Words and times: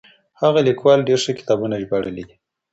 هغه 0.41 0.59
ليکوال 0.67 0.99
ډېر 1.07 1.19
ښه 1.25 1.33
کتابونه 1.39 1.75
ژباړلي 1.83 2.23
دي. 2.29 2.35